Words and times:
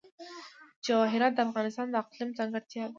جواهرات 0.85 1.33
د 1.35 1.39
افغانستان 1.47 1.87
د 1.89 1.95
اقلیم 2.03 2.29
ځانګړتیا 2.37 2.83
ده. 2.87 2.89